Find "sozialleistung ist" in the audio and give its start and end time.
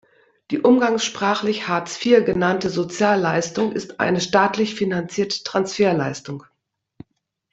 2.71-3.99